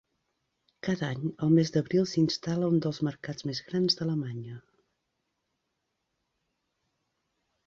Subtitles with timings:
[0.85, 4.57] Cada any, el mes d'abril, s'instal·la un dels mercats més grans d'Alemanya.